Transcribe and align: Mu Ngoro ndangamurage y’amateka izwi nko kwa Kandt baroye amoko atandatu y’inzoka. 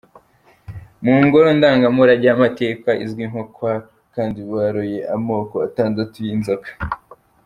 Mu 1.03 1.15
Ngoro 1.23 1.47
ndangamurage 1.57 2.25
y’amateka 2.29 2.89
izwi 3.03 3.23
nko 3.29 3.43
kwa 3.53 3.73
Kandt 4.13 4.35
baroye 4.51 4.99
amoko 5.15 5.55
atandatu 5.67 6.17
y’inzoka. 6.27 6.69